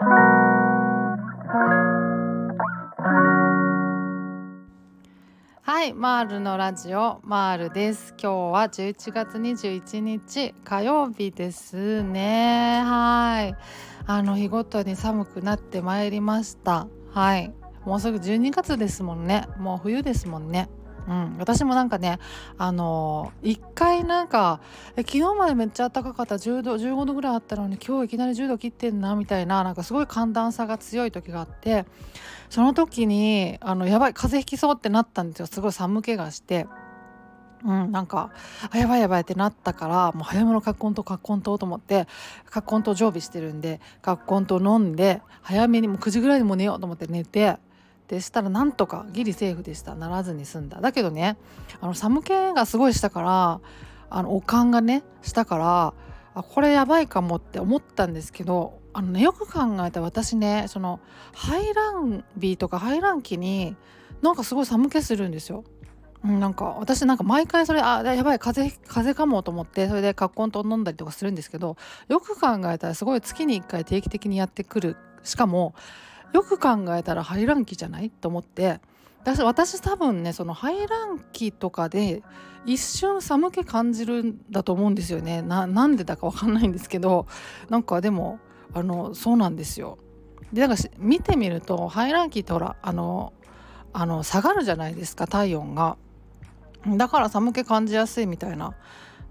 [0.00, 0.04] は
[5.86, 8.14] いマールのラジオマールです。
[8.16, 12.80] 今日は11月21日火曜日ですね。
[12.84, 13.56] はい。
[14.06, 16.86] あの日ごとに寒くなってまいりました。
[17.10, 17.52] はい。
[17.84, 19.48] もうすぐ12月ですもんね。
[19.58, 20.68] もう冬ですもんね。
[21.08, 22.18] うん、私もなんかね
[22.58, 24.60] あのー、1回なんか
[24.94, 31.86] え昨日までめっちゃ暖かかった10度15度ぐらいあったのに今日いきなり10度切ってんなみたいななんかすごい寒暖差が強い時があって
[32.50, 36.66] その時にあのやばい風邪ひきそうってなったんですよすごい寒気がして。
[37.64, 38.30] うん、なんか
[38.70, 42.06] あやばいやばいってなったからもう早めのカッコンとカッコンとと思って
[42.48, 47.58] カッコンと常備してるんでカッコンと飲んで早めにもう9時ぐらいにも寝ようと思って寝て
[48.08, 49.94] でしたらなんとかギリセーフでした。
[49.94, 50.80] ならずに済んだ。
[50.80, 51.36] だけどね
[51.80, 53.60] あの寒気がすごいしたから
[54.10, 55.94] あのおかんがねしたから
[56.34, 61.00] あこれやばいかもって思ったんですけどあのねよく考えたら私ねその
[61.34, 63.76] 排卵日とか排卵期に
[64.22, 65.64] なんかすごい寒気するんですよ。
[66.24, 71.76] うん、なんか私なんか毎回それあやばい風邪風邪かもと思ってそれでカッコンと飲んだりとかするんですけど
[72.08, 74.96] よく考えたらすごい月に1回定期的にやってくる。
[75.22, 75.74] しかも
[76.32, 78.10] よく考えたら排卵期じゃない？
[78.10, 78.80] と思って
[79.20, 82.22] 私私多分ねその排卵期とかで
[82.66, 87.26] 一瞬寒気感じるんだと思うんですよねなんでだか分かんないんですけど
[87.68, 88.38] なんかでも
[88.74, 89.98] あのそうなんですよ。
[90.52, 93.32] でなんか見てみると排卵期ってほらあの
[93.92, 95.96] あの下がるじゃないですか体温が。
[96.86, 98.74] だから寒気感じやすいみたいな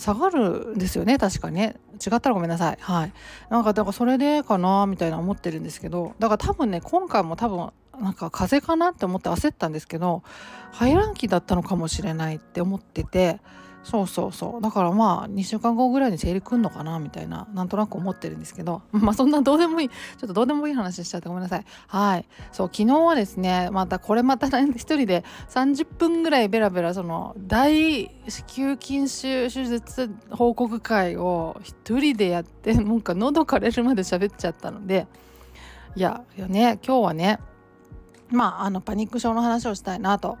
[0.00, 1.76] 下がるんですよね確かね。
[1.94, 2.78] 違ったらごめんなさい。
[2.80, 3.12] はい。
[3.50, 7.70] なんかだからそれでかなみたいな思ってるんですけどだから多分ね今回も多分
[8.00, 10.22] なんか風邪かなって思って焦ったんですけど
[10.72, 13.40] 排卵期だったのかもしれないって思ってて
[13.82, 14.62] そうそうそう。
[14.62, 21.64] だからまあ2週間後ぐらいに生理くんのかなみたいななんとなく思ってるんですけど まあそんなどうでもいいちょっとどうでもいい話しちゃってごめんなさい。
[21.86, 22.26] はい。
[22.52, 35.06] そう昨日はですねまたこれまた一人で30分ぐらいベラベラその大子宮筋腫手術報告会を一人でやってなんか喉枯れるまで喋っちゃったので
[35.96, 37.38] いやいやね今日はね
[38.30, 40.38] まああのパニック症の話をしたいなと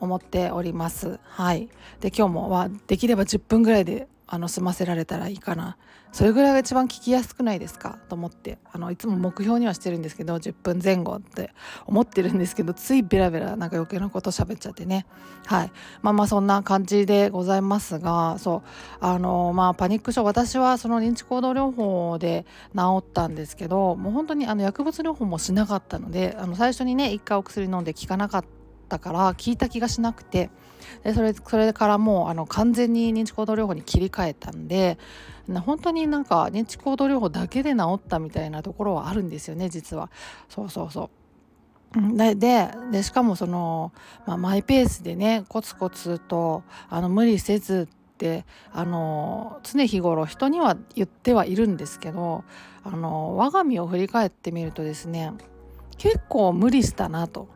[0.00, 1.18] 思っております。
[1.22, 1.68] はい、
[2.00, 5.76] で今日もはできれば10分ぐらいであの済ませられたらいいかな。
[6.12, 7.98] それぐらいが一番聞きやすくないですか？
[8.08, 8.58] と思って。
[8.72, 11.52] あのいつも目標にはしてるんですけど10分前後って
[11.84, 15.04] 思ってるんですけどついベラベラなんか余計なこと喋っちゃってね。
[15.44, 15.72] はい。
[16.02, 18.68] まあまあそんな感じでございますがそう。
[19.00, 28.55] あのまあパニック症私はその認知行動療法で治ったんですけどもう本当にあの薬物療法もしなかったのであの最初にね一回お薬飲んで効かなかった
[28.86, 30.50] ったから聞いた気がしなくて。
[31.02, 34.98] でそれそれからもうあの完全に認知行動療法に切り替えたんで
[35.48, 40.10] 本当になんか認知行動療法だけで治ったみたいなところはあるんですよね実は。
[40.48, 41.10] そうそうそ
[41.94, 42.16] う。
[42.16, 43.92] ででしかもその、
[44.26, 52.44] まあ、マイペースでねコツコツとあの無理せずってあの常日頃人には言ってはいるんですけど
[52.84, 55.32] あの我が身を振り返ってみるとですね
[55.96, 57.48] 結構無理したなと。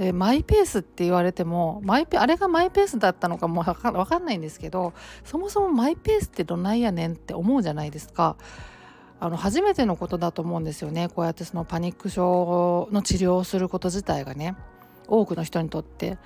[0.00, 4.94] でマイペースって言われてもマイペあれがマイペースだったのかも分かんないんですけど
[5.24, 8.38] そもそもマイペースってどないやねんって思うじゃないですか。
[9.22, 14.56] あの初めてのことだと思うんですよねこうやってそのパニック症の治療をすること自体がね
[15.06, 16.16] 多くの人にとって。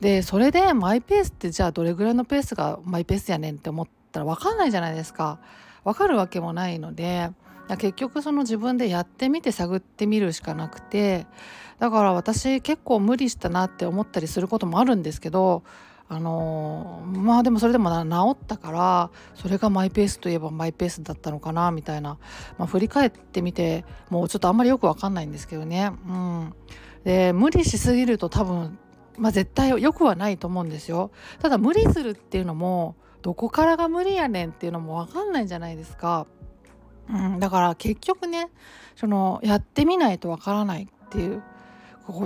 [0.00, 5.38] でそれでマイペースってじゃあどれぐらいのペースがマイペースやねんって思ったら分かんないじゃないですか。
[5.84, 7.30] 分かるわけもないので
[7.68, 11.26] 結局その自分でやってみて探ってみるしかなくて
[11.78, 15.62] だから私結構無理したなって思ったりすることもあるんですけど
[16.08, 22.18] あのー、まあでもそれでも治ったからそれがマイペースといえばマイペースだったのかなみたいな、
[22.58, 25.90] まあ、振り返ってみてもうちょっとあんまりよく分かんないんですけどね。
[26.06, 26.54] うん、
[27.04, 28.78] で無理しすぎると多分、
[29.16, 31.12] まあ、絶対良くはないと思うんですよ。
[31.40, 36.26] ただ無理するっていうのもどこからが無理やねんっていうのも分かんないじゃないですか。
[37.08, 38.50] うん、だから結局ね
[38.96, 41.42] そのやってみないとわからないっていう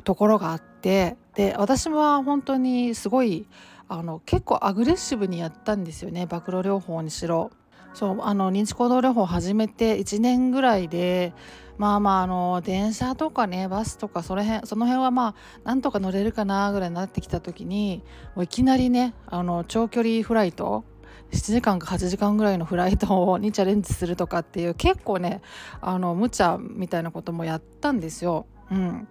[0.02, 3.46] ところがあってで私は本当にすごい
[3.88, 7.50] あの結構アグレッシブにやったんですよね暴露療法にしろ。
[7.94, 11.32] そうあの認知行動療法始めて1年ぐらいで
[11.78, 15.34] まあまああの電車とかねバスとかその辺その辺はまあ
[15.64, 18.02] なんとか乗れるかなぐらいになってきた時に
[18.34, 20.84] もういきなりねあの長距離フライト
[21.32, 25.42] 7時間か8時間ぐらいのフライトにチャレンジするとかっていう結構ね
[25.80, 28.46] あの無茶みたいなこともやったんですよ。
[28.70, 29.08] うん、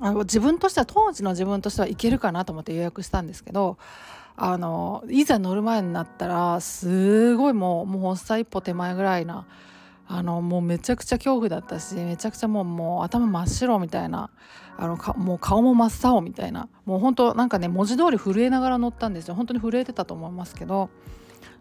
[0.00, 3.78] あの自分としては当時の自分としてはいけるかなと思って予約したんですけど
[4.36, 9.46] あのいざ乗る前になったらすごいもうもう発作一歩手前ぐらいな
[10.06, 14.30] あのもうめちゃくちゃ恐怖だったしめちゃくちゃもうもう頭真っ白みたいな
[14.78, 16.68] あのかもう顔も真っ青みたいな。
[16.86, 19.34] もう本当なんかね文字通り震えながら乗ったんですよ。
[19.34, 20.88] 本当に震えてたと思いますけど。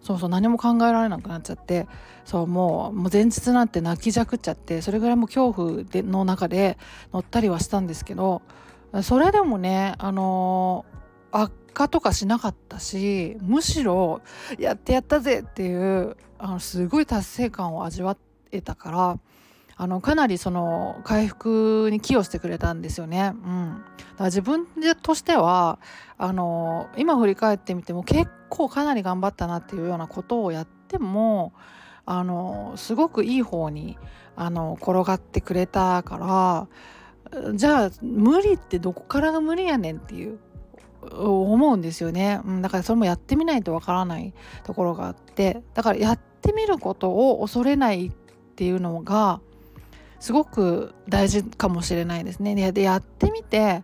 [0.07, 1.85] そうそう何も考えられなくなっちゃって
[2.23, 6.77] そうもうもう前日なんて泣きじゃくっちゃってそれぐらいも恐怖での中で
[7.11, 8.41] 乗ったりはしたんですけど
[9.03, 14.21] それでもねあのー、悪化とかしなかったしむしろ
[14.57, 18.15] やってやったぜっていうあのすごい達成感を味わ
[18.53, 19.19] えたから
[19.75, 23.33] あのかなりその回復に寄与してくれたんですよね。
[23.35, 24.65] うん、だから自分
[25.03, 25.79] としては
[26.17, 31.53] あの今振り返ってみても結構かなり頑張ったなっていうようなことをやっても
[32.05, 33.97] あのすごくいい方に
[34.35, 40.39] あの転がってくれたからじゃあ無理ってどこからが無理やねんっていう
[41.01, 44.33] 思うんですよね、うん、だからそれもやってみないとわからない
[44.63, 48.11] ところがあってだからやってみることを恐れないっ
[48.55, 49.41] ていうのが
[50.19, 52.71] すごく大事かもしれないですね。
[52.71, 53.83] でやってみて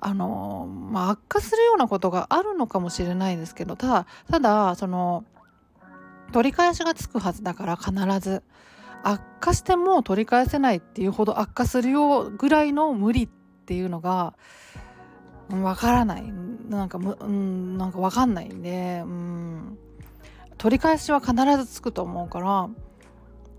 [0.00, 5.24] あの、まあ、悪化するようなことがあるのかもしれないですけどただただその
[6.32, 8.42] 取り返しがつくはずだから必ず
[9.02, 13.28] 悪化しても取り返せないっていうほど悪化するよぐらいの無理っ
[13.66, 14.34] ていうのが
[15.50, 16.32] わからない。
[16.68, 19.78] なんかむ、うん、なんかわかんないんで、うん、
[20.56, 22.68] 取り返しは必ずつくと思うから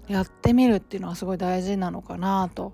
[0.07, 2.71] やってみるっていうのはすごい大事なのかなと、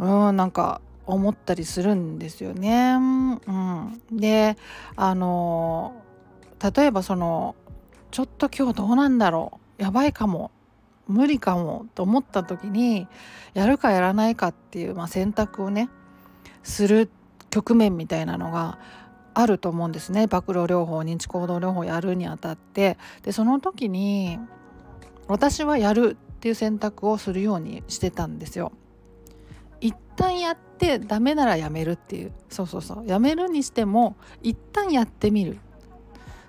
[0.00, 2.94] うん、なんか思ったりするんですよね。
[2.94, 4.56] うん、で
[4.96, 5.94] あの
[6.74, 7.56] 例えばその
[8.10, 9.82] ちょっと今日どうなんだろう。
[9.82, 10.50] やばいかも。
[11.08, 11.86] 無理かも。
[11.94, 13.08] と思った時に
[13.54, 15.88] やるかやらないかっていう、まあ、選択をね
[16.62, 17.10] する
[17.50, 18.78] 局面みたいなのが
[19.34, 20.26] あると思うんですね。
[20.26, 22.98] 暴露療法認知行動療法やるにあたって。
[23.22, 24.38] でその時に
[25.26, 28.72] 私はやるっていう選択をするようにしてたんですよ。
[29.82, 32.32] 一旦やってダメならやめるっていう。
[32.48, 33.06] そうそうそう。
[33.06, 35.58] やめるにしても一旦やってみる。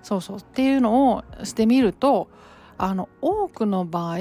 [0.02, 0.36] そうそう。
[0.38, 2.30] っていうのをしてみると
[2.78, 4.18] あの多くの場合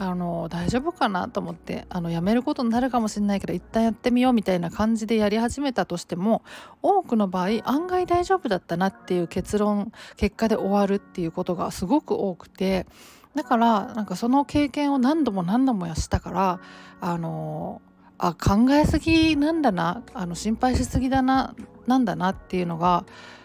[0.00, 6.44] あの大丈夫かなと思ってあのやめることになるかもしれないけど一旦やってみようみたいな感じでやり始めたとしても
[6.82, 12.86] 多くの場合案外大丈夫だったなっていう結論結果で終わるっていうことがすごく多くて
[13.34, 16.60] だからなんかその経験を何度も何度もやしたから
[17.00, 17.82] あの
[18.18, 21.54] あ考えすぎなんだなあの心配しすぎだな
[21.86, 23.04] なんだなっていうのが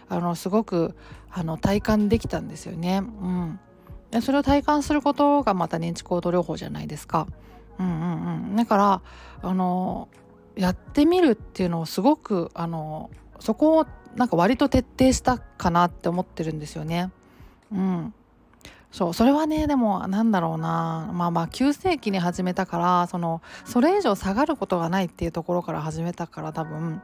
[0.10, 0.96] あのすごく
[1.32, 2.98] あの体感できたんですよね。
[2.98, 3.60] うん、
[4.12, 7.28] でそれを体感することがまた認知行動療法じゃないですか。
[7.80, 9.02] うんうんうん、だから
[9.42, 10.10] あの
[10.56, 13.10] やってみるっていうのをすごくあの
[13.40, 17.12] そこをなんか割と徹底したかなって思ってるんですよね。
[17.72, 18.14] うん、
[18.94, 27.02] そうそれはねでもなんだろうなまあまあ急性期に始めたからそのそれ以上下がることがないっていうところから始めたから多分、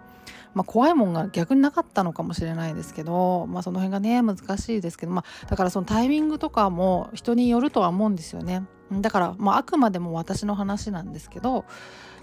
[0.53, 8.63] まあ、怖いもんが逆になかったのかもしれないですけど、まあ、その辺がね難しいですけど、まあ、だからそのタイミングとかも人によるとは思うんですよね。
[8.91, 11.65] だから、まあ、あくまでも私の話なんですけど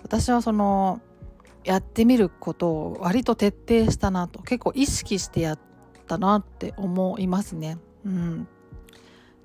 [0.02, 1.00] 私はその
[1.64, 5.58] やってみることを割と徹底したなと結構意識してやっ
[6.06, 7.78] たなって思いますね。
[8.04, 8.48] うん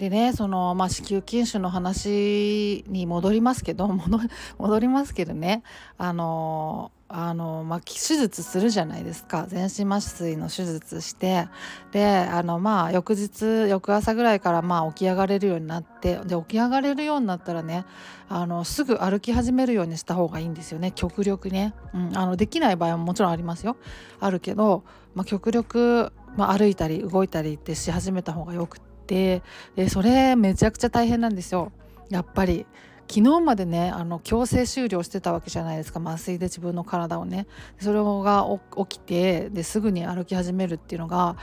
[0.01, 3.87] でねその、まあ、子宮筋腫の話に戻りますけど
[4.57, 5.61] 戻りますけどね
[5.99, 9.45] あのあの、まあ、手術するじゃないですか。
[9.47, 11.47] 全身麻酔の手術して
[11.91, 17.85] であのまあ翌日翌朝ぐらいからまあ起き上がれるようになってで起き上がれるようになったらね
[18.27, 20.91] あのすぐ歩き始めるようにした方がいいんですよね。
[20.95, 23.77] 極力ね、うん、あのできない場合ももちろんありますよ。
[24.19, 24.83] あるけど、
[25.13, 28.90] まあ、極力、まあ、歩いたり動いたりってし始めた方がよくて。
[29.05, 29.41] て
[29.75, 31.71] でそれめちゃくちゃ大変なんですよ。
[32.09, 32.65] やっぱり。
[33.11, 35.99] 昨日までねあの強制終了してたわけじゃないですか。
[35.99, 37.45] 麻酔で自分の体をね。
[37.77, 38.47] それが
[38.87, 41.35] 起きてですぐに歩き始めるっていうのが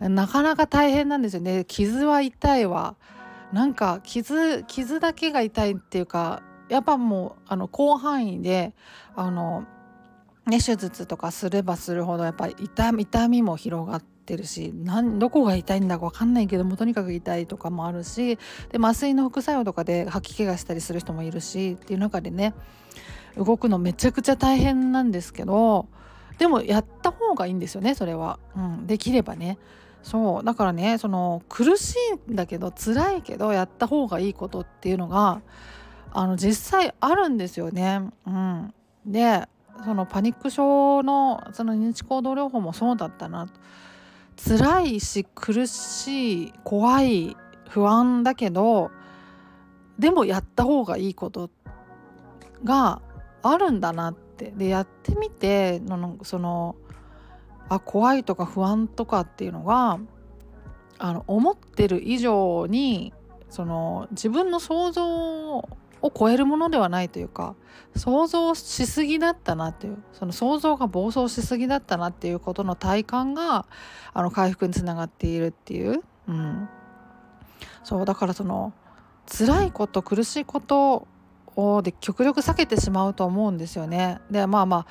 [0.00, 1.64] なかなか大変なんですよね。
[1.66, 2.96] 傷は痛いわ。
[3.54, 8.74] なんか傷傷だけが痛いっていうかやっぱもうあの広範囲で
[9.16, 9.64] あの
[10.46, 12.92] ね、手術とかすればするほどやっぱり痛
[13.28, 18.36] みも広がってるしなんどこが痛いんだか分かんないけどもとにかく痛いとかもあるし
[18.70, 22.54] で麻酔の副作用とかで吐き気がしたりする人もいるしっていう中でね
[23.36, 25.88] 動くのめちゃくちゃ大変なんですけど
[26.38, 29.58] でもやった方がいいんですよねそれは、うん、できればね。
[30.02, 30.44] そう。
[30.44, 31.96] だからねその苦し
[32.28, 35.40] いんだけど辛いけどやった方がいいことっていうのが
[36.12, 38.02] あの実際あるんですよね。
[38.26, 38.74] うん、
[39.06, 39.48] で
[39.84, 43.48] そのパニック症のその認知行動療法もそうだったな
[44.36, 47.36] 辛いし苦しい怖い
[47.68, 48.90] 不安だけど
[49.98, 51.50] でもやった方がいいこと
[52.64, 53.00] が
[53.42, 54.24] あるんだなって。
[54.36, 56.74] でやってみてのその
[57.68, 60.00] あ怖いとか不安とかっていうのが
[60.98, 63.12] あの思ってる以上に
[63.48, 65.68] その自分の想像
[66.04, 67.56] を超えるものではないというか
[67.96, 73.64] 想像しすぎだったなっていうその想像が暴走しすぎだったなっていうことの体感が
[74.12, 76.68] あの回復につながっているっていう、うん、
[77.82, 78.74] そうだからその
[79.26, 81.08] 辛いこと苦しいこと
[81.56, 84.20] をで極力避けてしまうと思うんですよね。
[84.30, 84.86] でまあま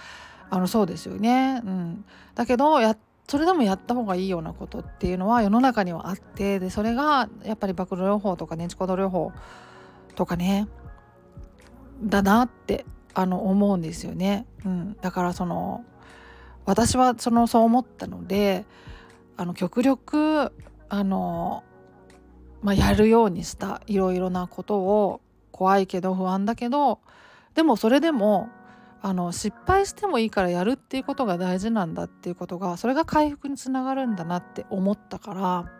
[0.49, 1.61] ああのそうですよね。
[1.63, 9.31] うん、だけどやそれでもやった方がいいようなことっていうのは世の中にはあってでそれがやっぱり暴露療法とかネチコド療法
[10.15, 10.67] とかね
[12.01, 14.45] だなってあの思うんですよね。
[14.65, 15.83] うん、だからその
[16.65, 18.65] 私はそのそう思ったので
[19.37, 20.51] あの極力
[20.89, 21.63] あの、
[22.61, 25.21] まあ、やるようにしたいろいろなことを
[25.51, 26.99] 怖いけど不安だけど
[27.55, 28.49] でもそれでも
[29.01, 35.71] あの失敗してもいいからやるっていうことが大事なんだっていうことがそれが回復につながるんだなって思ったから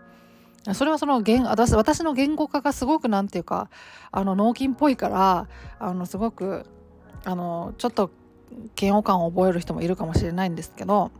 [0.72, 3.70] それはその言私私の言語化がすごく何て言うか
[4.12, 6.66] あの脳筋っぽいからあのすごく
[7.26, 8.12] あのちょっと
[8.80, 11.12] 嫌悪感を覚える人もいるかもしれないんですけど、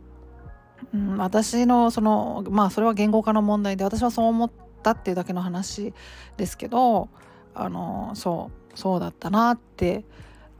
[0.94, 4.50] うん、私のそのまあそれは言語化の問題で私はそう思っ
[4.82, 5.92] たっていうだけの話
[6.36, 7.08] ですけど
[7.54, 10.04] あのそうそうだったなって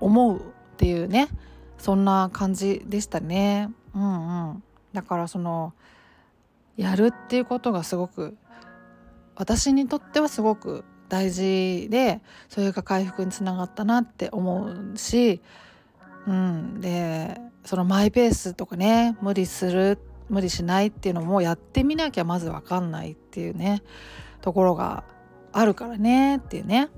[0.00, 0.42] 思うっ
[0.76, 1.28] ていうね
[1.78, 3.70] そんな感じでしたね。
[3.94, 4.62] うんうん、
[4.92, 5.72] だからその
[6.76, 8.36] やるっていうことがすごく
[9.36, 15.40] 私にとってはすごく大事でそれが回復につながったなって思うし、
[16.26, 19.98] うん、でそのマイペースとかね無理する
[20.28, 23.82] 無理しないっていうのもやってみなきゃまず分かんないっていうね
[24.40, 25.04] ところが
[25.52, 26.88] あるからねっていうね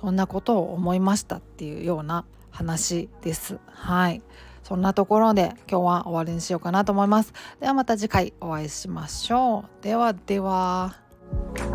[0.00, 3.58] そんなことを思いましたっていうような話です。
[3.66, 4.22] はい
[4.62, 7.32] そんなところで今日は終わりにしようかなと思います。
[7.58, 9.82] ではまた次回お会いしましょう。
[9.82, 11.09] ではでは。
[11.32, 11.69] Bye.